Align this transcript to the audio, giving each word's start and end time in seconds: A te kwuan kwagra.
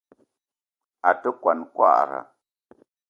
A 1.09 1.11
te 1.21 1.29
kwuan 1.41 1.59
kwagra. 1.75 2.21